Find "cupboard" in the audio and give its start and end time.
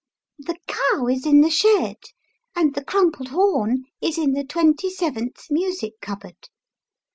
6.01-6.49